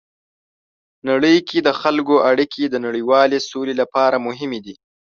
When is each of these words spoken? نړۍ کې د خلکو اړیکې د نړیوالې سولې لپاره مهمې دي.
نړۍ 1.09 1.37
کې 1.49 1.57
د 1.67 1.69
خلکو 1.81 2.15
اړیکې 2.29 2.63
د 2.69 2.75
نړیوالې 2.85 3.39
سولې 3.49 3.73
لپاره 3.81 4.23
مهمې 4.27 4.59
دي. 4.65 4.75